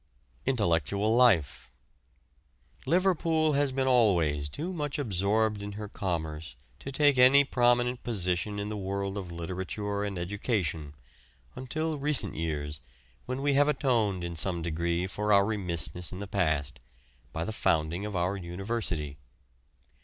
[0.47, 1.69] INTELLECTUAL LIFE.
[2.87, 8.57] Liverpool has been always too much absorbed in her commerce to take any prominent position
[8.57, 10.95] in the world of literature and education,
[11.55, 12.81] until recent years,
[13.27, 16.79] when we have atoned in some degree for our remissness in the past,
[17.31, 19.19] by the founding of our University.